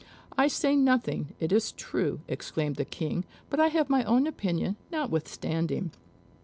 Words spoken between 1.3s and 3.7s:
it is true," exclaimed the King; "but I